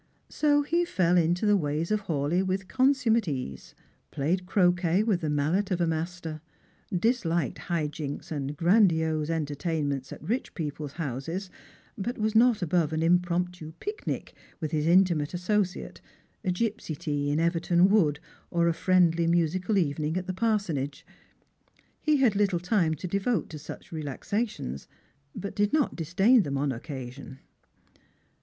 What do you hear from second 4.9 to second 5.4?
with the